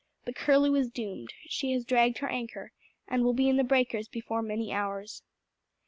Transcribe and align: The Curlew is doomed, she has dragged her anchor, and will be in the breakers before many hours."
The 0.25 0.33
Curlew 0.33 0.73
is 0.73 0.89
doomed, 0.89 1.31
she 1.45 1.73
has 1.73 1.85
dragged 1.85 2.17
her 2.17 2.27
anchor, 2.27 2.71
and 3.07 3.23
will 3.23 3.35
be 3.35 3.47
in 3.49 3.57
the 3.57 3.63
breakers 3.63 4.07
before 4.07 4.41
many 4.41 4.73
hours." 4.73 5.21